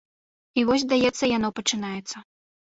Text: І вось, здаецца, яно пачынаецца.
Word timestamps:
І 0.61 0.63
вось, 0.69 0.85
здаецца, 0.85 1.29
яно 1.37 1.53
пачынаецца. 1.61 2.25